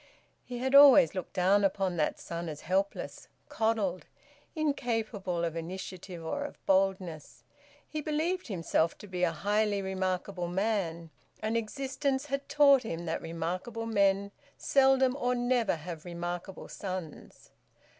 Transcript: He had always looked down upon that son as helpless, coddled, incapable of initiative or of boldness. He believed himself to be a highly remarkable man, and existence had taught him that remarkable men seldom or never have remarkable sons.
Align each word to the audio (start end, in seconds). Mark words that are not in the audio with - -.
He 0.43 0.57
had 0.57 0.73
always 0.73 1.13
looked 1.13 1.33
down 1.33 1.63
upon 1.63 1.95
that 1.97 2.17
son 2.19 2.49
as 2.49 2.61
helpless, 2.61 3.27
coddled, 3.49 4.07
incapable 4.55 5.45
of 5.45 5.55
initiative 5.55 6.25
or 6.25 6.43
of 6.43 6.57
boldness. 6.65 7.43
He 7.87 8.01
believed 8.01 8.47
himself 8.47 8.97
to 8.97 9.05
be 9.05 9.21
a 9.21 9.31
highly 9.31 9.79
remarkable 9.79 10.47
man, 10.47 11.11
and 11.39 11.55
existence 11.55 12.25
had 12.25 12.49
taught 12.49 12.81
him 12.81 13.05
that 13.05 13.21
remarkable 13.21 13.85
men 13.85 14.31
seldom 14.57 15.15
or 15.15 15.35
never 15.35 15.75
have 15.75 16.03
remarkable 16.03 16.67
sons. 16.67 17.51